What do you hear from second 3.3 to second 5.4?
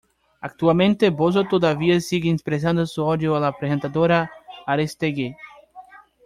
a la presentadora Aristegui.